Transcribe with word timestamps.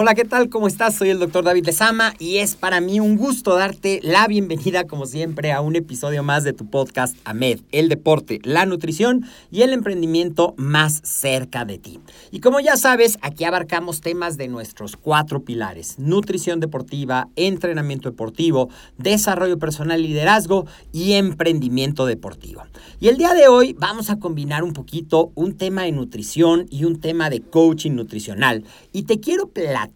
Hola, 0.00 0.14
¿qué 0.14 0.24
tal? 0.24 0.48
¿Cómo 0.48 0.68
estás? 0.68 0.94
Soy 0.94 1.10
el 1.10 1.18
doctor 1.18 1.42
David 1.42 1.66
Lezama 1.66 2.14
y 2.20 2.36
es 2.36 2.54
para 2.54 2.80
mí 2.80 3.00
un 3.00 3.16
gusto 3.16 3.56
darte 3.56 3.98
la 4.04 4.28
bienvenida, 4.28 4.86
como 4.86 5.06
siempre, 5.06 5.50
a 5.50 5.60
un 5.60 5.74
episodio 5.74 6.22
más 6.22 6.44
de 6.44 6.52
tu 6.52 6.70
podcast 6.70 7.16
AMED, 7.24 7.62
el 7.72 7.88
deporte, 7.88 8.38
la 8.44 8.64
nutrición 8.64 9.26
y 9.50 9.62
el 9.62 9.72
emprendimiento 9.72 10.54
más 10.56 11.00
cerca 11.02 11.64
de 11.64 11.78
ti. 11.78 11.98
Y 12.30 12.38
como 12.38 12.60
ya 12.60 12.76
sabes, 12.76 13.18
aquí 13.22 13.42
abarcamos 13.42 14.00
temas 14.00 14.36
de 14.36 14.46
nuestros 14.46 14.94
cuatro 14.94 15.42
pilares, 15.42 15.98
nutrición 15.98 16.60
deportiva, 16.60 17.26
entrenamiento 17.34 18.08
deportivo, 18.08 18.68
desarrollo 18.98 19.58
personal 19.58 20.00
liderazgo 20.00 20.66
y 20.92 21.14
emprendimiento 21.14 22.06
deportivo. 22.06 22.62
Y 23.00 23.08
el 23.08 23.16
día 23.16 23.34
de 23.34 23.48
hoy 23.48 23.72
vamos 23.72 24.10
a 24.10 24.20
combinar 24.20 24.62
un 24.62 24.74
poquito 24.74 25.32
un 25.34 25.56
tema 25.56 25.82
de 25.82 25.90
nutrición 25.90 26.66
y 26.70 26.84
un 26.84 27.00
tema 27.00 27.30
de 27.30 27.40
coaching 27.40 27.96
nutricional. 27.96 28.62
Y 28.92 29.02
te 29.02 29.18
quiero 29.18 29.48
platicar 29.48 29.87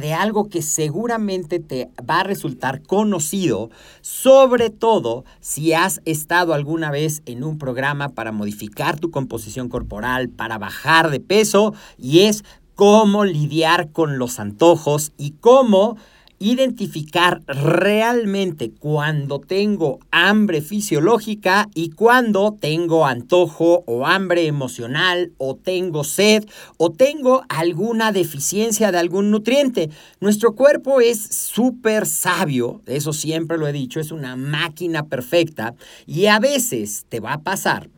de 0.00 0.12
algo 0.12 0.48
que 0.48 0.62
seguramente 0.62 1.58
te 1.58 1.90
va 2.08 2.20
a 2.20 2.24
resultar 2.24 2.82
conocido, 2.82 3.70
sobre 4.00 4.70
todo 4.70 5.24
si 5.40 5.72
has 5.72 6.00
estado 6.04 6.54
alguna 6.54 6.90
vez 6.90 7.22
en 7.26 7.44
un 7.44 7.58
programa 7.58 8.10
para 8.10 8.32
modificar 8.32 8.98
tu 8.98 9.10
composición 9.10 9.68
corporal, 9.68 10.28
para 10.28 10.58
bajar 10.58 11.10
de 11.10 11.20
peso, 11.20 11.74
y 11.98 12.20
es 12.20 12.44
cómo 12.74 13.24
lidiar 13.24 13.90
con 13.92 14.18
los 14.18 14.40
antojos 14.40 15.12
y 15.18 15.32
cómo 15.32 15.96
identificar 16.42 17.42
realmente 17.46 18.72
cuando 18.72 19.40
tengo 19.40 20.00
hambre 20.10 20.62
fisiológica 20.62 21.68
y 21.74 21.90
cuando 21.90 22.56
tengo 22.58 23.04
antojo 23.06 23.84
o 23.86 24.06
hambre 24.06 24.46
emocional 24.46 25.32
o 25.36 25.54
tengo 25.54 26.02
sed 26.02 26.46
o 26.78 26.90
tengo 26.90 27.42
alguna 27.50 28.10
deficiencia 28.10 28.90
de 28.90 28.98
algún 28.98 29.30
nutriente. 29.30 29.90
Nuestro 30.20 30.54
cuerpo 30.54 31.02
es 31.02 31.20
súper 31.20 32.06
sabio, 32.06 32.80
eso 32.86 33.12
siempre 33.12 33.58
lo 33.58 33.68
he 33.68 33.72
dicho, 33.72 34.00
es 34.00 34.10
una 34.10 34.34
máquina 34.34 35.06
perfecta 35.06 35.74
y 36.06 36.26
a 36.26 36.38
veces 36.40 37.04
te 37.10 37.20
va 37.20 37.34
a 37.34 37.42
pasar 37.42 37.90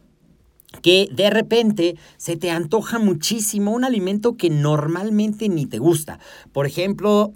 que 0.82 1.08
de 1.12 1.30
repente 1.30 1.96
se 2.16 2.36
te 2.36 2.50
antoja 2.50 2.98
muchísimo 2.98 3.70
un 3.70 3.84
alimento 3.84 4.36
que 4.36 4.50
normalmente 4.50 5.48
ni 5.48 5.66
te 5.66 5.78
gusta. 5.78 6.18
Por 6.52 6.66
ejemplo, 6.66 7.32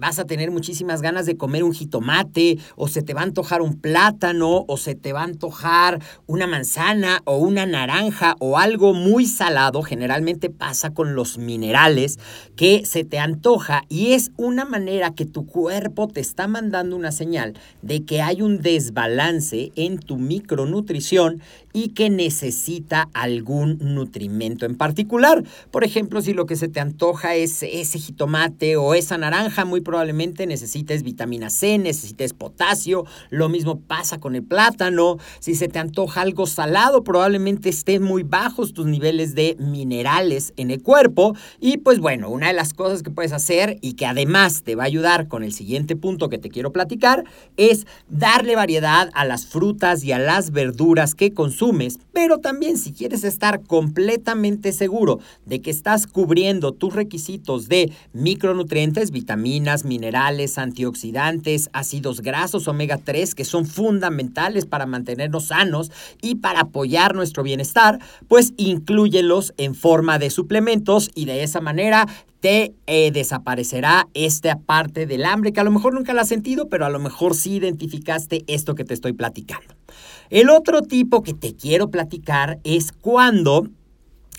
vas 0.00 0.18
a 0.18 0.24
tener 0.24 0.50
muchísimas 0.50 1.02
ganas 1.02 1.26
de 1.26 1.36
comer 1.36 1.62
un 1.62 1.72
jitomate, 1.72 2.58
o 2.74 2.88
se 2.88 3.02
te 3.02 3.14
va 3.14 3.20
a 3.20 3.24
antojar 3.24 3.62
un 3.62 3.78
plátano, 3.80 4.64
o 4.66 4.76
se 4.76 4.94
te 4.94 5.12
va 5.12 5.20
a 5.20 5.24
antojar 5.24 6.00
una 6.26 6.46
manzana, 6.46 7.20
o 7.24 7.36
una 7.36 7.66
naranja, 7.66 8.34
o 8.40 8.58
algo 8.58 8.94
muy 8.94 9.26
salado. 9.26 9.82
Generalmente 9.82 10.50
pasa 10.50 10.94
con 10.94 11.14
los 11.14 11.38
minerales, 11.38 12.18
que 12.56 12.86
se 12.86 13.04
te 13.04 13.18
antoja 13.18 13.82
y 13.88 14.12
es 14.12 14.32
una 14.36 14.64
manera 14.64 15.14
que 15.14 15.26
tu 15.26 15.46
cuerpo 15.46 16.08
te 16.08 16.20
está 16.20 16.48
mandando 16.48 16.96
una 16.96 17.12
señal 17.12 17.54
de 17.82 18.04
que 18.04 18.22
hay 18.22 18.40
un 18.40 18.62
desbalance 18.62 19.72
en 19.76 19.98
tu 19.98 20.16
micronutrición 20.16 21.42
y 21.72 21.90
que 21.90 22.08
necesita 22.86 23.08
algún 23.14 23.78
nutrimento 23.80 24.64
en 24.64 24.76
particular. 24.76 25.42
Por 25.70 25.84
ejemplo, 25.84 26.22
si 26.22 26.32
lo 26.32 26.46
que 26.46 26.56
se 26.56 26.68
te 26.68 26.80
antoja 26.80 27.34
es 27.34 27.62
ese 27.62 27.98
jitomate 27.98 28.76
o 28.76 28.94
esa 28.94 29.18
naranja, 29.18 29.64
muy 29.64 29.80
probablemente 29.80 30.46
necesites 30.46 31.02
vitamina 31.02 31.50
C, 31.50 31.78
necesites 31.78 32.32
potasio. 32.32 33.04
Lo 33.30 33.48
mismo 33.48 33.80
pasa 33.80 34.18
con 34.18 34.36
el 34.36 34.44
plátano. 34.44 35.18
Si 35.40 35.54
se 35.54 35.68
te 35.68 35.78
antoja 35.78 36.20
algo 36.20 36.46
salado, 36.46 37.02
probablemente 37.02 37.68
estén 37.68 38.02
muy 38.02 38.22
bajos 38.22 38.72
tus 38.72 38.86
niveles 38.86 39.34
de 39.34 39.56
minerales 39.58 40.52
en 40.56 40.70
el 40.70 40.82
cuerpo. 40.82 41.34
Y 41.60 41.78
pues 41.78 41.98
bueno, 41.98 42.30
una 42.30 42.48
de 42.48 42.52
las 42.52 42.72
cosas 42.72 43.02
que 43.02 43.10
puedes 43.10 43.32
hacer 43.32 43.78
y 43.80 43.94
que 43.94 44.06
además 44.06 44.62
te 44.62 44.76
va 44.76 44.84
a 44.84 44.86
ayudar 44.86 45.26
con 45.26 45.42
el 45.42 45.52
siguiente 45.52 45.96
punto 45.96 46.28
que 46.28 46.38
te 46.38 46.50
quiero 46.50 46.72
platicar 46.72 47.24
es 47.56 47.86
darle 48.08 48.54
variedad 48.54 49.10
a 49.14 49.24
las 49.24 49.46
frutas 49.46 50.04
y 50.04 50.12
a 50.12 50.18
las 50.18 50.52
verduras 50.52 51.14
que 51.14 51.32
consumes 51.32 51.98
pero 52.12 52.38
también 52.38 52.75
si 52.76 52.92
quieres 52.92 53.24
estar 53.24 53.62
completamente 53.62 54.72
seguro 54.72 55.20
de 55.44 55.60
que 55.60 55.70
estás 55.70 56.06
cubriendo 56.06 56.72
tus 56.72 56.94
requisitos 56.94 57.68
de 57.68 57.92
micronutrientes, 58.12 59.10
vitaminas, 59.10 59.84
minerales, 59.84 60.58
antioxidantes, 60.58 61.70
ácidos 61.72 62.20
grasos 62.20 62.68
omega 62.68 62.98
3 62.98 63.34
que 63.34 63.44
son 63.44 63.66
fundamentales 63.66 64.66
para 64.66 64.86
mantenernos 64.86 65.46
sanos 65.46 65.90
y 66.22 66.36
para 66.36 66.60
apoyar 66.60 67.14
nuestro 67.14 67.42
bienestar, 67.42 67.98
pues 68.28 68.52
incluyelos 68.56 69.54
en 69.56 69.74
forma 69.74 70.18
de 70.18 70.30
suplementos 70.30 71.10
y 71.14 71.24
de 71.24 71.42
esa 71.42 71.60
manera 71.60 72.06
eh, 72.46 73.10
desaparecerá 73.12 74.08
esta 74.14 74.58
parte 74.58 75.06
del 75.06 75.24
hambre 75.24 75.52
que 75.52 75.60
a 75.60 75.64
lo 75.64 75.70
mejor 75.70 75.94
nunca 75.94 76.14
la 76.14 76.22
has 76.22 76.28
sentido, 76.28 76.68
pero 76.68 76.86
a 76.86 76.90
lo 76.90 76.98
mejor 76.98 77.34
sí 77.34 77.54
identificaste 77.54 78.44
esto 78.46 78.74
que 78.74 78.84
te 78.84 78.94
estoy 78.94 79.12
platicando. 79.12 79.74
El 80.30 80.50
otro 80.50 80.82
tipo 80.82 81.22
que 81.22 81.34
te 81.34 81.54
quiero 81.54 81.90
platicar 81.90 82.58
es 82.64 82.92
cuando 82.92 83.68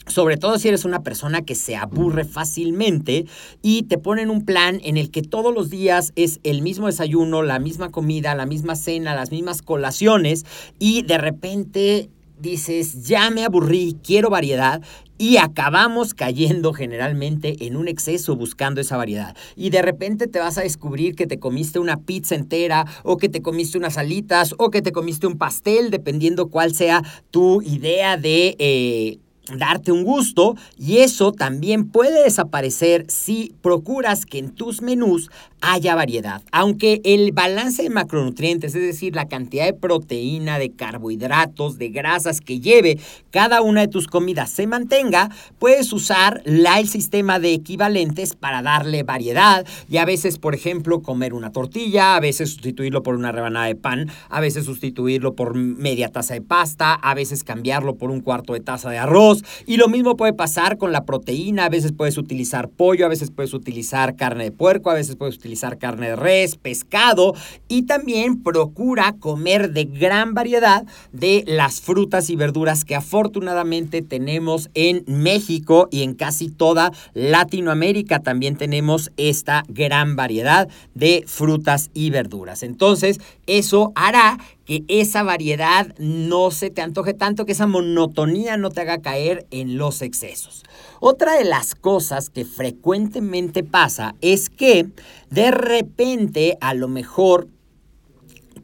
sobre 0.07 0.37
todo 0.37 0.57
si 0.57 0.69
eres 0.69 0.85
una 0.85 1.03
persona 1.03 1.41
que 1.41 1.53
se 1.53 1.75
aburre 1.75 2.23
fácilmente 2.23 3.25
y 3.61 3.83
te 3.83 3.97
ponen 3.97 4.29
un 4.29 4.45
plan 4.45 4.79
en 4.83 4.95
el 4.95 5.11
que 5.11 5.21
todos 5.21 5.53
los 5.53 5.69
días 5.69 6.13
es 6.15 6.39
el 6.43 6.61
mismo 6.61 6.87
desayuno, 6.87 7.43
la 7.43 7.59
misma 7.59 7.89
comida, 7.89 8.33
la 8.33 8.45
misma 8.45 8.75
cena, 8.75 9.15
las 9.15 9.31
mismas 9.31 9.61
colaciones 9.61 10.45
y 10.79 11.01
de 11.01 11.17
repente 11.17 12.09
dices, 12.39 13.03
ya 13.07 13.29
me 13.29 13.43
aburrí, 13.43 13.97
quiero 14.03 14.29
variedad 14.29 14.81
y 15.17 15.37
acabamos 15.37 16.13
cayendo 16.13 16.73
generalmente 16.73 17.65
en 17.65 17.75
un 17.75 17.87
exceso 17.87 18.35
buscando 18.35 18.81
esa 18.81 18.97
variedad. 18.97 19.35
Y 19.55 19.71
de 19.71 19.81
repente 19.81 20.27
te 20.27 20.39
vas 20.39 20.57
a 20.57 20.61
descubrir 20.61 21.15
que 21.15 21.27
te 21.27 21.39
comiste 21.39 21.79
una 21.79 21.97
pizza 21.97 22.35
entera 22.35 22.85
o 23.03 23.17
que 23.17 23.29
te 23.29 23.41
comiste 23.41 23.77
unas 23.77 23.97
alitas 23.97 24.53
o 24.57 24.69
que 24.69 24.81
te 24.81 24.91
comiste 24.91 25.27
un 25.27 25.37
pastel, 25.37 25.89
dependiendo 25.89 26.49
cuál 26.49 26.73
sea 26.73 27.03
tu 27.31 27.61
idea 27.61 28.17
de... 28.17 28.55
Eh, 28.59 29.19
darte 29.55 29.91
un 29.91 30.03
gusto 30.03 30.55
y 30.77 30.97
eso 30.99 31.31
también 31.31 31.89
puede 31.89 32.23
desaparecer 32.23 33.05
si 33.07 33.53
procuras 33.61 34.25
que 34.25 34.39
en 34.39 34.51
tus 34.51 34.81
menús 34.81 35.29
haya 35.61 35.95
variedad. 35.95 36.41
Aunque 36.51 37.01
el 37.03 37.31
balance 37.31 37.83
de 37.83 37.89
macronutrientes, 37.89 38.75
es 38.75 38.81
decir, 38.81 39.15
la 39.15 39.27
cantidad 39.27 39.65
de 39.65 39.73
proteína, 39.73 40.59
de 40.59 40.71
carbohidratos, 40.71 41.77
de 41.77 41.89
grasas 41.89 42.41
que 42.41 42.59
lleve 42.59 42.99
cada 43.31 43.61
una 43.61 43.81
de 43.81 43.87
tus 43.87 44.07
comidas 44.07 44.49
se 44.49 44.67
mantenga, 44.67 45.29
puedes 45.59 45.91
usar 45.93 46.41
la, 46.45 46.79
el 46.79 46.87
sistema 46.87 47.39
de 47.39 47.53
equivalentes 47.53 48.35
para 48.35 48.61
darle 48.61 49.03
variedad 49.03 49.65
y 49.89 49.97
a 49.97 50.05
veces, 50.05 50.37
por 50.37 50.53
ejemplo, 50.53 51.01
comer 51.01 51.33
una 51.33 51.51
tortilla, 51.51 52.15
a 52.15 52.19
veces 52.19 52.51
sustituirlo 52.51 53.03
por 53.03 53.15
una 53.15 53.31
rebanada 53.31 53.65
de 53.65 53.75
pan, 53.75 54.09
a 54.29 54.39
veces 54.39 54.65
sustituirlo 54.65 55.33
por 55.33 55.55
media 55.55 56.09
taza 56.09 56.33
de 56.33 56.41
pasta, 56.41 56.93
a 56.93 57.13
veces 57.13 57.43
cambiarlo 57.43 57.95
por 57.95 58.11
un 58.11 58.21
cuarto 58.21 58.53
de 58.53 58.59
taza 58.59 58.89
de 58.89 58.97
arroz 58.97 59.36
y 59.65 59.77
lo 59.77 59.87
mismo 59.87 60.17
puede 60.17 60.33
pasar 60.33 60.77
con 60.77 60.91
la 60.91 61.05
proteína, 61.05 61.65
a 61.65 61.69
veces 61.69 61.91
puedes 61.91 62.17
utilizar 62.17 62.69
pollo, 62.69 63.05
a 63.05 63.09
veces 63.09 63.31
puedes 63.31 63.53
utilizar 63.53 64.15
carne 64.15 64.45
de 64.45 64.51
puerco, 64.51 64.89
a 64.89 64.93
veces 64.93 65.15
puedes 65.15 65.35
utilizar 65.35 65.77
carne 65.77 66.09
de 66.09 66.15
res, 66.15 66.55
pescado. 66.55 67.33
Y 67.67 67.83
también 67.83 68.43
procura 68.43 69.15
comer 69.19 69.71
de 69.71 69.85
gran 69.85 70.33
variedad 70.33 70.85
de 71.11 71.43
las 71.47 71.81
frutas 71.81 72.29
y 72.29 72.35
verduras 72.35 72.85
que 72.85 72.95
afortunadamente 72.95 74.01
tenemos 74.01 74.69
en 74.73 75.03
México 75.07 75.87
y 75.91 76.03
en 76.03 76.13
casi 76.13 76.49
toda 76.49 76.91
Latinoamérica. 77.13 78.19
También 78.19 78.55
tenemos 78.55 79.11
esta 79.17 79.63
gran 79.67 80.15
variedad 80.15 80.67
de 80.93 81.23
frutas 81.27 81.89
y 81.93 82.09
verduras. 82.09 82.63
Entonces, 82.63 83.19
eso 83.45 83.91
hará 83.95 84.37
que 84.67 84.83
esa 84.89 85.23
variedad 85.23 85.95
no 85.97 86.51
se 86.51 86.69
te 86.69 86.81
antoje 86.81 87.13
tanto, 87.13 87.45
que 87.45 87.53
esa 87.53 87.67
monotonía 87.67 88.57
no 88.57 88.69
te 88.69 88.81
haga 88.81 89.01
caer 89.01 89.47
en 89.49 89.77
los 89.77 90.01
excesos. 90.01 90.63
Otra 90.99 91.37
de 91.37 91.45
las 91.45 91.73
cosas 91.73 92.29
que 92.29 92.43
frecuentemente 92.43 93.63
pasa 93.63 94.15
es 94.19 94.49
que 94.49 94.89
de 95.29 95.51
repente 95.51 96.57
a 96.59 96.73
lo 96.73 96.89
mejor 96.89 97.47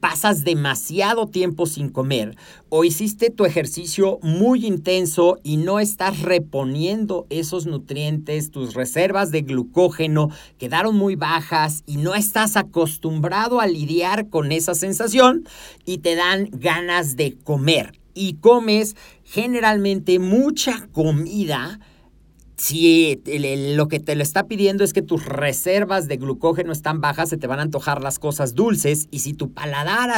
pasas 0.03 0.43
demasiado 0.43 1.27
tiempo 1.27 1.65
sin 1.65 1.87
comer 1.87 2.35
o 2.67 2.83
hiciste 2.83 3.29
tu 3.29 3.45
ejercicio 3.45 4.19
muy 4.21 4.65
intenso 4.65 5.37
y 5.43 5.55
no 5.55 5.79
estás 5.79 6.19
reponiendo 6.19 7.25
esos 7.29 7.67
nutrientes, 7.67 8.51
tus 8.51 8.73
reservas 8.73 9.31
de 9.31 9.43
glucógeno 9.43 10.29
quedaron 10.57 10.97
muy 10.97 11.15
bajas 11.15 11.83
y 11.85 11.95
no 11.95 12.15
estás 12.15 12.57
acostumbrado 12.57 13.61
a 13.61 13.67
lidiar 13.67 14.27
con 14.27 14.51
esa 14.51 14.75
sensación 14.75 15.47
y 15.85 15.99
te 15.99 16.15
dan 16.15 16.49
ganas 16.51 17.15
de 17.15 17.37
comer 17.41 17.97
y 18.13 18.33
comes 18.33 18.97
generalmente 19.23 20.19
mucha 20.19 20.85
comida 20.91 21.79
si 22.55 23.21
lo 23.75 23.87
que 23.87 23.99
te 23.99 24.15
lo 24.15 24.23
está 24.23 24.43
pidiendo 24.43 24.83
es 24.83 24.93
que 24.93 25.01
tus 25.01 25.25
reservas 25.25 26.07
de 26.07 26.17
glucógeno 26.17 26.71
están 26.71 27.01
bajas, 27.01 27.29
se 27.29 27.37
te 27.37 27.47
van 27.47 27.59
a 27.59 27.63
antojar 27.63 28.01
las 28.01 28.19
cosas 28.19 28.53
dulces 28.53 29.07
y 29.11 29.19
si 29.19 29.33
tu 29.33 29.51
paladar 29.51 30.09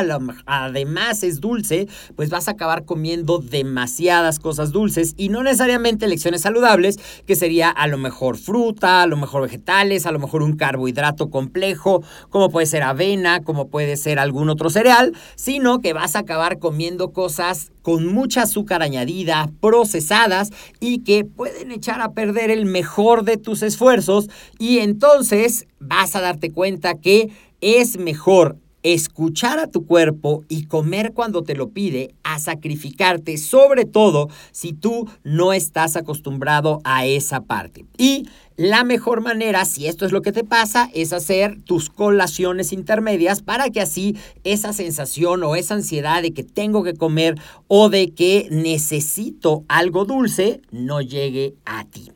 además 0.45 1.23
es 1.23 1.41
dulce, 1.41 1.87
pues 2.15 2.29
vas 2.29 2.47
a 2.47 2.51
acabar 2.51 2.85
comiendo 2.85 3.39
demasiadas 3.39 4.39
cosas 4.39 4.71
dulces 4.71 5.13
y 5.17 5.29
no 5.29 5.43
necesariamente 5.43 6.07
lecciones 6.07 6.41
saludables, 6.41 6.97
que 7.25 7.35
sería 7.35 7.69
a 7.69 7.87
lo 7.87 7.97
mejor 7.97 8.37
fruta, 8.37 9.03
a 9.03 9.07
lo 9.07 9.17
mejor 9.17 9.43
vegetales, 9.43 10.05
a 10.05 10.11
lo 10.11 10.19
mejor 10.19 10.43
un 10.43 10.55
carbohidrato 10.55 11.29
complejo, 11.29 12.03
como 12.29 12.49
puede 12.49 12.65
ser 12.65 12.83
avena, 12.83 13.41
como 13.43 13.69
puede 13.69 13.97
ser 13.97 14.19
algún 14.19 14.49
otro 14.49 14.69
cereal, 14.69 15.13
sino 15.35 15.79
que 15.79 15.93
vas 15.93 16.15
a 16.15 16.19
acabar 16.19 16.59
comiendo 16.59 17.11
cosas 17.11 17.71
con 17.85 18.07
mucha 18.07 18.41
azúcar 18.41 18.81
añadida, 18.81 19.51
procesadas 19.61 20.49
y 20.79 21.03
que 21.03 21.23
pueden 21.23 21.69
echar 21.69 22.01
a 22.01 22.13
perder 22.13 22.49
el 22.49 22.65
mejor 22.65 23.23
de 23.23 23.37
tus 23.37 23.61
esfuerzos. 23.61 24.27
Y 24.57 24.79
entonces 24.79 25.67
vas 25.77 26.15
a 26.15 26.21
darte 26.21 26.51
cuenta 26.51 26.95
que 26.95 27.29
es 27.61 27.99
mejor 27.99 28.57
escuchar 28.85 29.57
a 29.57 29.65
tu 29.65 29.87
cuerpo 29.87 30.43
y 30.47 30.65
comer 30.65 31.13
cuando 31.13 31.41
te 31.41 31.55
lo 31.55 31.69
pide, 31.69 32.13
a 32.23 32.37
sacrificarte, 32.37 33.37
sobre 33.37 33.85
todo 33.85 34.29
si 34.51 34.73
tú 34.73 35.09
no 35.23 35.53
estás 35.53 35.95
acostumbrado 35.95 36.81
a 36.83 37.05
esa 37.07 37.41
parte. 37.41 37.85
Y 37.97 38.27
la 38.57 38.83
mejor 38.83 39.21
manera, 39.21 39.65
si 39.65 39.87
esto 39.87 40.05
es 40.05 40.11
lo 40.11 40.21
que 40.21 40.31
te 40.31 40.43
pasa, 40.43 40.91
es 40.93 41.13
hacer 41.13 41.59
tus 41.63 41.89
colaciones 41.89 42.71
intermedias 42.73 43.41
para 43.41 43.71
que 43.71 43.81
así 43.81 44.15
esa 44.43 44.71
sensación 44.71 45.43
o 45.43 45.55
esa 45.55 45.73
ansiedad 45.73 46.21
de 46.21 46.31
que 46.31 46.43
tengo 46.43 46.83
que 46.83 46.93
comer 46.93 47.39
o 47.67 47.89
de 47.89 48.11
que 48.11 48.47
necesito 48.51 49.63
algo 49.67 50.05
dulce 50.05 50.61
no 50.71 51.01
llegue 51.01 51.55
a 51.65 51.85
ti. 51.85 52.11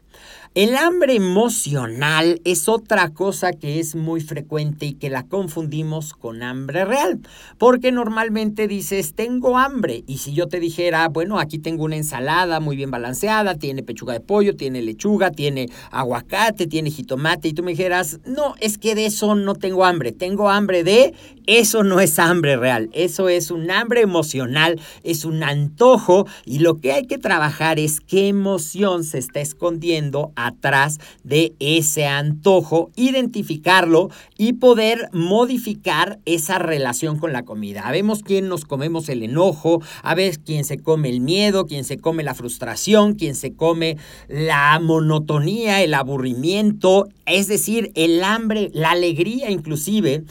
El 0.56 0.75
hambre 0.75 1.13
emocional 1.13 2.42
es 2.44 2.68
otra 2.68 3.10
cosa 3.10 3.54
que 3.54 3.80
es 3.80 3.94
muy 3.94 4.19
frecuente 4.19 4.88
y 4.88 4.94
que 4.94 5.12
la 5.12 5.28
confundimos 5.28 6.13
con 6.13 6.42
hambre 6.42 6.86
real, 6.86 7.19
porque 7.60 7.92
normalmente 7.92 8.68
dices, 8.68 9.13
tengo 9.13 9.60
hambre, 9.60 10.04
y 10.07 10.18
si 10.18 10.34
yo 10.34 10.48
te 10.48 10.60
dijera, 10.60 11.07
bueno, 11.07 11.38
aquí 11.38 11.60
tengo 11.60 11.84
una 11.84 11.98
ensalada 11.98 12.60
muy 12.60 12.75
bien 12.75 12.90
balanceada, 12.90 13.56
tiene 13.56 13.84
pechuga 13.84 14.13
de 14.13 14.22
pollo, 14.22 14.56
tiene 14.56 14.81
lechuga, 14.81 15.30
tiene 15.30 15.69
aguacate, 15.92 16.66
tiene 16.66 16.90
jitomate, 16.90 17.50
y 17.50 17.54
tú 17.54 17.62
me 17.62 17.72
dijeras, 17.72 18.19
no, 18.25 18.56
es 18.60 18.80
que 18.80 18.95
de 18.95 19.06
eso 19.06 19.36
no 19.36 19.54
tengo 19.54 19.86
hambre, 19.86 20.13
tengo 20.13 20.50
hambre 20.50 20.84
de, 20.84 21.13
eso 21.45 21.84
no 21.84 22.00
es 22.00 22.18
hambre 22.18 22.57
real, 22.57 22.90
eso 22.94 23.30
es 23.30 23.52
un 23.52 23.69
hambre 23.69 24.02
emocional, 24.02 24.81
es 25.04 25.25
un 25.25 25.44
antojo, 25.44 26.25
y 26.44 26.57
lo 26.57 26.80
que 26.80 26.92
hay 26.92 27.06
que 27.06 27.19
trabajar 27.19 27.78
es 27.78 28.00
qué 28.02 28.30
emoción 28.30 29.04
se 29.04 29.19
está 29.19 29.42
escondiendo 29.42 30.31
atrás 30.46 31.00
de 31.24 31.54
ese 31.60 32.06
antojo, 32.06 32.92
identificarlo 32.96 34.10
y 34.38 34.54
poder 34.54 35.10
modificar 35.12 36.20
esa 36.26 36.60
relación 36.60 37.18
con 37.18 37.34
la 37.34 37.44
comida. 37.44 37.88
Habemos 37.88 38.24
quién 38.24 38.48
nos 38.48 38.66
comemos 38.66 39.10
el 39.10 39.24
enojo, 39.24 39.82
a 40.04 40.16
veces 40.16 40.40
quién 40.44 40.66
se 40.66 40.78
come 40.78 41.10
el 41.10 41.22
miedo, 41.22 41.66
quién 41.66 41.84
se 41.84 41.98
come 41.98 42.24
la 42.24 42.36
frustración, 42.36 43.16
quién 43.16 43.36
se 43.36 43.54
come 43.54 43.98
la 44.28 44.80
monotonía, 44.80 45.82
el 45.84 45.94
aburrimiento, 45.94 47.08
es 47.26 47.48
decir, 47.48 47.92
el 47.96 48.24
hambre, 48.24 48.70
la 48.74 48.92
alegría 48.92 49.52
inclusive. 49.52 50.24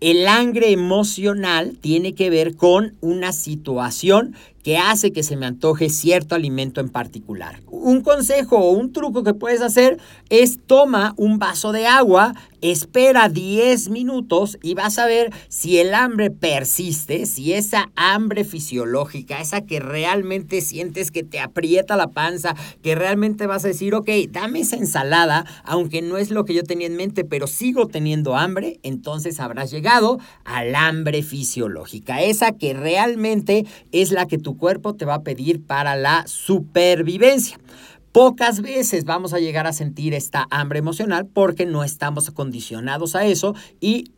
El 0.00 0.26
hambre 0.28 0.70
emocional 0.70 1.78
tiene 1.80 2.14
que 2.14 2.28
ver 2.28 2.56
con 2.56 2.94
una 3.00 3.32
situación 3.32 4.34
que 4.64 4.78
hace 4.78 5.12
que 5.12 5.22
se 5.22 5.36
me 5.36 5.46
antoje 5.46 5.90
cierto 5.90 6.34
alimento 6.34 6.80
en 6.80 6.88
particular. 6.88 7.60
Un 7.70 8.00
consejo 8.00 8.56
o 8.56 8.70
un 8.70 8.92
truco 8.92 9.22
que 9.22 9.34
puedes 9.34 9.60
hacer 9.60 9.98
es 10.30 10.58
toma 10.66 11.12
un 11.18 11.38
vaso 11.38 11.70
de 11.70 11.86
agua, 11.86 12.34
espera 12.62 13.28
10 13.28 13.90
minutos 13.90 14.58
y 14.62 14.72
vas 14.72 14.98
a 14.98 15.04
ver 15.04 15.30
si 15.48 15.78
el 15.78 15.92
hambre 15.92 16.30
persiste, 16.30 17.26
si 17.26 17.52
esa 17.52 17.90
hambre 17.94 18.42
fisiológica, 18.44 19.38
esa 19.38 19.60
que 19.60 19.80
realmente 19.80 20.62
sientes 20.62 21.10
que 21.10 21.24
te 21.24 21.40
aprieta 21.40 21.96
la 21.96 22.08
panza, 22.08 22.56
que 22.82 22.94
realmente 22.94 23.46
vas 23.46 23.66
a 23.66 23.68
decir, 23.68 23.94
ok, 23.94 24.08
dame 24.30 24.60
esa 24.60 24.76
ensalada, 24.76 25.44
aunque 25.64 26.00
no 26.00 26.16
es 26.16 26.30
lo 26.30 26.46
que 26.46 26.54
yo 26.54 26.62
tenía 26.62 26.86
en 26.86 26.96
mente, 26.96 27.24
pero 27.24 27.46
sigo 27.46 27.86
teniendo 27.86 28.34
hambre, 28.34 28.80
entonces 28.82 29.40
habrás 29.40 29.70
llegado 29.70 30.18
al 30.44 30.74
hambre 30.74 31.22
fisiológica, 31.22 32.22
esa 32.22 32.52
que 32.52 32.72
realmente 32.72 33.66
es 33.92 34.10
la 34.10 34.26
que 34.26 34.38
tu 34.38 34.53
cuerpo 34.56 34.94
te 34.94 35.04
va 35.04 35.14
a 35.14 35.22
pedir 35.22 35.64
para 35.64 35.96
la 35.96 36.24
supervivencia. 36.26 37.58
Pocas 38.14 38.60
veces 38.60 39.06
vamos 39.06 39.34
a 39.34 39.40
llegar 39.40 39.66
a 39.66 39.72
sentir 39.72 40.14
esta 40.14 40.46
hambre 40.50 40.78
emocional 40.78 41.26
porque 41.26 41.66
no 41.66 41.82
estamos 41.82 42.28
acondicionados 42.28 43.16
a 43.16 43.26
eso 43.26 43.56
y 43.80 44.12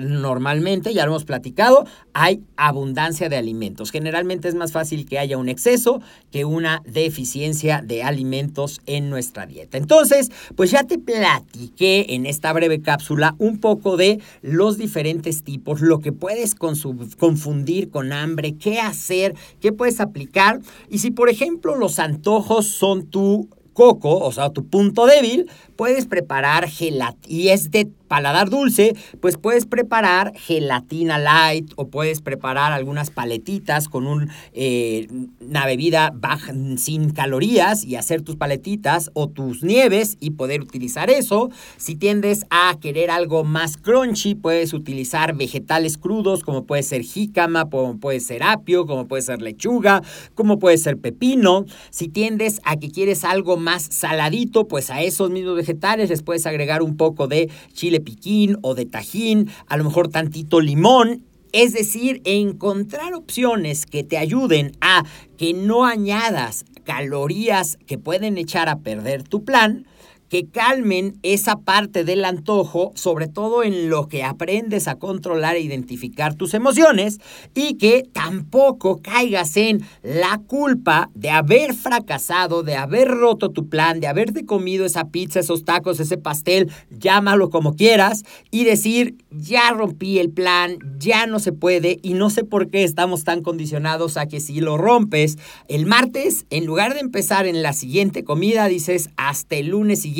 normalmente, 0.00 0.92
ya 0.92 1.04
lo 1.04 1.12
hemos 1.12 1.24
platicado, 1.24 1.86
hay 2.12 2.42
abundancia 2.56 3.28
de 3.28 3.36
alimentos. 3.36 3.92
Generalmente 3.92 4.48
es 4.48 4.56
más 4.56 4.72
fácil 4.72 5.06
que 5.06 5.20
haya 5.20 5.38
un 5.38 5.48
exceso 5.48 6.00
que 6.32 6.44
una 6.44 6.82
deficiencia 6.86 7.82
de 7.86 8.02
alimentos 8.02 8.80
en 8.84 9.10
nuestra 9.10 9.46
dieta. 9.46 9.78
Entonces, 9.78 10.32
pues 10.56 10.72
ya 10.72 10.82
te 10.82 10.98
platiqué 10.98 12.06
en 12.08 12.26
esta 12.26 12.52
breve 12.52 12.80
cápsula 12.82 13.36
un 13.38 13.58
poco 13.58 13.96
de 13.96 14.20
los 14.42 14.76
diferentes 14.76 15.44
tipos, 15.44 15.82
lo 15.82 16.00
que 16.00 16.10
puedes 16.10 16.56
confundir 16.56 17.90
con 17.90 18.12
hambre, 18.12 18.56
qué 18.56 18.80
hacer, 18.80 19.36
qué 19.60 19.70
puedes 19.70 20.00
aplicar 20.00 20.58
y 20.90 20.98
si 20.98 21.12
por 21.12 21.28
ejemplo 21.28 21.76
los 21.76 22.00
antojos 22.00 22.66
son 22.66 23.06
tu 23.06 23.35
coco, 23.76 24.18
o 24.18 24.32
sea, 24.32 24.50
tu 24.50 24.66
punto 24.66 25.06
débil, 25.06 25.48
puedes 25.76 26.06
preparar 26.06 26.68
gelatina 26.68 27.16
y 27.28 27.48
es 27.48 27.70
de 27.70 27.88
paladar 28.08 28.50
dulce, 28.50 28.94
pues 29.20 29.36
puedes 29.36 29.66
preparar 29.66 30.32
gelatina 30.36 31.18
light 31.18 31.72
o 31.76 31.88
puedes 31.88 32.20
preparar 32.20 32.72
algunas 32.72 33.10
paletitas 33.10 33.88
con 33.88 34.30
eh, 34.52 35.08
una 35.40 35.66
bebida 35.66 36.12
baja, 36.14 36.52
sin 36.76 37.10
calorías 37.10 37.84
y 37.84 37.96
hacer 37.96 38.22
tus 38.22 38.36
paletitas 38.36 39.10
o 39.14 39.28
tus 39.28 39.62
nieves 39.62 40.16
y 40.20 40.30
poder 40.30 40.60
utilizar 40.60 41.10
eso. 41.10 41.50
Si 41.76 41.96
tiendes 41.96 42.46
a 42.50 42.76
querer 42.80 43.10
algo 43.10 43.44
más 43.44 43.76
crunchy, 43.76 44.34
puedes 44.34 44.72
utilizar 44.72 45.34
vegetales 45.34 45.98
crudos 45.98 46.42
como 46.42 46.64
puede 46.64 46.82
ser 46.82 47.02
jícama, 47.02 47.68
como 47.68 47.98
puede 47.98 48.20
ser 48.20 48.42
apio, 48.42 48.86
como 48.86 49.06
puede 49.06 49.22
ser 49.22 49.42
lechuga, 49.42 50.02
como 50.34 50.58
puede 50.58 50.78
ser 50.78 50.98
pepino. 50.98 51.64
Si 51.90 52.08
tiendes 52.08 52.60
a 52.64 52.76
que 52.76 52.90
quieres 52.90 53.24
algo 53.24 53.56
más 53.56 53.82
saladito, 53.82 54.68
pues 54.68 54.90
a 54.90 55.02
esos 55.02 55.30
mismos 55.30 55.56
vegetales 55.56 56.10
les 56.10 56.22
puedes 56.22 56.46
agregar 56.46 56.82
un 56.82 56.96
poco 56.96 57.26
de 57.26 57.50
chile 57.72 57.95
piquín 58.00 58.56
o 58.62 58.74
de 58.74 58.86
tajín, 58.86 59.50
a 59.66 59.76
lo 59.76 59.84
mejor 59.84 60.08
tantito 60.08 60.60
limón. 60.60 61.24
Es 61.52 61.72
decir, 61.72 62.20
encontrar 62.24 63.14
opciones 63.14 63.86
que 63.86 64.04
te 64.04 64.18
ayuden 64.18 64.72
a 64.80 65.04
que 65.38 65.54
no 65.54 65.84
añadas 65.86 66.64
calorías 66.84 67.78
que 67.86 67.98
pueden 67.98 68.38
echar 68.38 68.68
a 68.68 68.80
perder 68.80 69.22
tu 69.22 69.44
plan 69.44 69.86
que 70.28 70.46
calmen 70.46 71.18
esa 71.22 71.60
parte 71.60 72.04
del 72.04 72.24
antojo, 72.24 72.92
sobre 72.94 73.28
todo 73.28 73.62
en 73.62 73.88
lo 73.88 74.08
que 74.08 74.24
aprendes 74.24 74.88
a 74.88 74.96
controlar 74.96 75.56
e 75.56 75.60
identificar 75.60 76.34
tus 76.34 76.54
emociones 76.54 77.20
y 77.54 77.74
que 77.74 78.04
tampoco 78.12 79.00
caigas 79.02 79.56
en 79.56 79.82
la 80.02 80.40
culpa 80.46 81.10
de 81.14 81.30
haber 81.30 81.74
fracasado, 81.74 82.62
de 82.62 82.74
haber 82.74 83.08
roto 83.08 83.50
tu 83.50 83.68
plan, 83.68 84.00
de 84.00 84.08
haberte 84.08 84.44
comido 84.44 84.84
esa 84.84 85.08
pizza, 85.08 85.40
esos 85.40 85.64
tacos, 85.64 86.00
ese 86.00 86.18
pastel, 86.18 86.70
llámalo 86.90 87.50
como 87.50 87.76
quieras 87.76 88.24
y 88.50 88.64
decir, 88.64 89.16
ya 89.30 89.70
rompí 89.70 90.18
el 90.18 90.30
plan, 90.30 90.78
ya 90.98 91.26
no 91.26 91.38
se 91.38 91.52
puede 91.52 91.98
y 92.02 92.14
no 92.14 92.30
sé 92.30 92.44
por 92.44 92.68
qué 92.68 92.84
estamos 92.84 93.24
tan 93.24 93.42
condicionados 93.42 94.16
a 94.16 94.26
que 94.26 94.40
si 94.40 94.60
lo 94.60 94.76
rompes 94.76 95.38
el 95.68 95.86
martes, 95.86 96.46
en 96.50 96.66
lugar 96.66 96.94
de 96.94 97.00
empezar 97.00 97.46
en 97.46 97.62
la 97.62 97.72
siguiente 97.72 98.24
comida, 98.24 98.66
dices 98.66 99.10
hasta 99.16 99.56
el 99.56 99.68
lunes 99.68 100.00
siguiente 100.00 100.15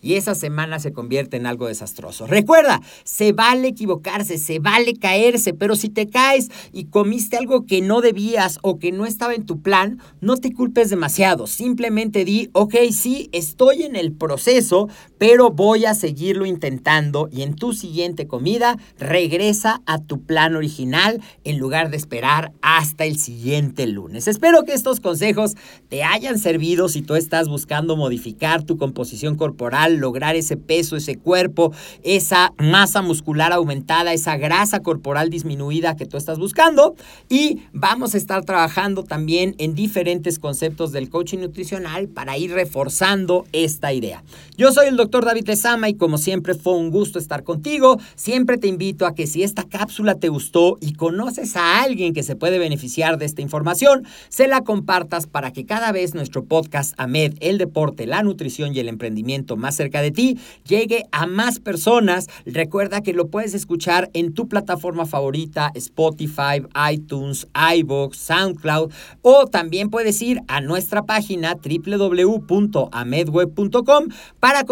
y 0.00 0.14
esa 0.14 0.34
semana 0.34 0.78
se 0.78 0.92
convierte 0.92 1.36
en 1.36 1.46
algo 1.46 1.66
desastroso. 1.66 2.26
Recuerda, 2.26 2.80
se 3.02 3.32
vale 3.32 3.68
equivocarse, 3.68 4.38
se 4.38 4.60
vale 4.60 4.94
caerse, 4.94 5.52
pero 5.54 5.74
si 5.74 5.88
te 5.88 6.08
caes 6.08 6.50
y 6.72 6.84
comiste 6.84 7.36
algo 7.36 7.66
que 7.66 7.80
no 7.80 8.00
debías 8.00 8.58
o 8.62 8.78
que 8.78 8.92
no 8.92 9.06
estaba 9.06 9.34
en 9.34 9.44
tu 9.44 9.60
plan, 9.60 10.00
no 10.20 10.36
te 10.36 10.52
culpes 10.52 10.88
demasiado. 10.88 11.46
Simplemente 11.48 12.24
di, 12.24 12.50
ok, 12.52 12.74
sí, 12.92 13.28
estoy 13.32 13.82
en 13.82 13.96
el 13.96 14.12
proceso, 14.12 14.88
pero 15.18 15.50
voy 15.50 15.84
a 15.84 15.94
seguirlo 15.94 16.46
intentando 16.46 17.28
y 17.30 17.42
en 17.42 17.54
tu 17.54 17.72
siguiente 17.72 18.26
comida 18.26 18.76
regresa 18.98 19.82
a 19.86 19.98
tu 19.98 20.22
plan 20.22 20.56
original 20.56 21.20
en 21.44 21.58
lugar 21.58 21.90
de 21.90 21.96
esperar 21.96 22.52
hasta 22.62 23.04
el 23.04 23.18
siguiente 23.18 23.86
lunes. 23.86 24.28
Espero 24.28 24.64
que 24.64 24.74
estos 24.74 25.00
consejos 25.00 25.54
te 25.88 26.02
hayan 26.02 26.38
servido 26.38 26.88
si 26.88 27.02
tú 27.02 27.14
estás 27.14 27.48
buscando 27.48 27.96
modificar 27.96 28.64
tu 28.64 28.76
composición 28.76 29.36
corporal, 29.36 29.96
lograr 29.96 30.36
ese 30.36 30.56
peso, 30.56 30.96
ese 30.96 31.16
cuerpo, 31.16 31.72
esa 32.02 32.52
masa 32.58 33.02
muscular 33.02 33.52
aumentada, 33.52 34.12
esa 34.12 34.36
grasa 34.36 34.80
corporal 34.80 35.30
disminuida 35.30 35.96
que 35.96 36.06
tú 36.06 36.16
estás 36.16 36.38
buscando. 36.38 36.94
Y 37.28 37.62
vamos 37.72 38.14
a 38.14 38.18
estar 38.18 38.44
trabajando 38.44 39.04
también 39.04 39.54
en 39.58 39.74
diferentes 39.74 40.38
conceptos 40.38 40.92
del 40.92 41.08
coaching 41.10 41.38
nutricional 41.38 42.08
para 42.08 42.36
ir 42.36 42.52
reforzando 42.52 43.46
esta 43.52 43.92
idea. 43.92 44.22
Yo 44.56 44.72
soy 44.72 44.86
el 44.88 44.96
doctor 44.96 45.03
David 45.08 45.46
Lezama 45.46 45.88
y 45.88 45.94
como 45.94 46.18
siempre 46.18 46.54
fue 46.54 46.76
un 46.76 46.90
gusto 46.90 47.18
estar 47.18 47.44
contigo. 47.44 47.98
Siempre 48.16 48.58
te 48.58 48.66
invito 48.66 49.06
a 49.06 49.14
que 49.14 49.26
si 49.26 49.42
esta 49.42 49.64
cápsula 49.64 50.16
te 50.16 50.28
gustó 50.28 50.76
y 50.80 50.94
conoces 50.94 51.56
a 51.56 51.82
alguien 51.82 52.14
que 52.14 52.22
se 52.22 52.36
puede 52.36 52.58
beneficiar 52.58 53.18
de 53.18 53.26
esta 53.26 53.42
información, 53.42 54.06
se 54.28 54.48
la 54.48 54.62
compartas 54.62 55.26
para 55.26 55.52
que 55.52 55.66
cada 55.66 55.92
vez 55.92 56.14
nuestro 56.14 56.44
podcast 56.44 56.94
AMED, 56.96 57.34
el 57.40 57.58
deporte, 57.58 58.06
la 58.06 58.22
nutrición 58.22 58.74
y 58.74 58.80
el 58.80 58.88
emprendimiento 58.88 59.56
más 59.56 59.76
cerca 59.76 60.02
de 60.02 60.10
ti, 60.10 60.38
llegue 60.66 61.04
a 61.12 61.26
más 61.26 61.60
personas. 61.60 62.28
Recuerda 62.46 63.02
que 63.02 63.12
lo 63.12 63.28
puedes 63.28 63.54
escuchar 63.54 64.10
en 64.14 64.34
tu 64.34 64.48
plataforma 64.48 65.06
favorita, 65.06 65.70
Spotify, 65.74 66.62
iTunes, 66.92 67.46
iBox, 67.76 68.18
SoundCloud, 68.18 68.92
o 69.22 69.46
también 69.46 69.90
puedes 69.90 70.20
ir 70.22 70.40
a 70.48 70.60
nuestra 70.60 71.04
página 71.04 71.54
www.amedweb.com 71.54 74.08
para 74.40 74.64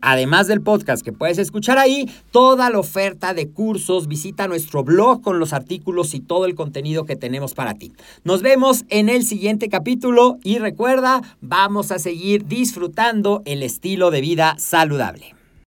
además 0.00 0.46
del 0.46 0.60
podcast 0.60 1.02
que 1.02 1.12
puedes 1.12 1.38
escuchar 1.38 1.78
ahí, 1.78 2.08
toda 2.30 2.70
la 2.70 2.78
oferta 2.78 3.34
de 3.34 3.48
cursos. 3.48 4.08
Visita 4.08 4.48
nuestro 4.48 4.84
blog 4.84 5.22
con 5.22 5.38
los 5.38 5.52
artículos 5.52 6.14
y 6.14 6.20
todo 6.20 6.44
el 6.44 6.54
contenido 6.54 7.04
que 7.04 7.16
tenemos 7.16 7.54
para 7.54 7.74
ti. 7.74 7.92
Nos 8.24 8.42
vemos 8.42 8.84
en 8.88 9.08
el 9.08 9.24
siguiente 9.24 9.68
capítulo 9.68 10.38
y 10.42 10.58
recuerda, 10.58 11.22
vamos 11.40 11.92
a 11.92 11.98
seguir 11.98 12.46
disfrutando 12.46 13.42
el 13.44 13.62
estilo 13.62 14.10
de 14.10 14.20
vida 14.20 14.56
saludable. 14.58 15.39